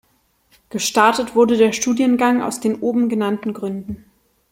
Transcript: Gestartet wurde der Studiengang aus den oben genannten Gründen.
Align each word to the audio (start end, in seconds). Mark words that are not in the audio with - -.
Gestartet 0.71 1.35
wurde 1.35 1.57
der 1.57 1.73
Studiengang 1.73 2.41
aus 2.41 2.59
den 2.59 2.79
oben 2.79 3.07
genannten 3.07 3.53
Gründen. 3.53 4.09